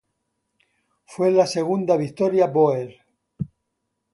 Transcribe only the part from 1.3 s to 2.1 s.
segunda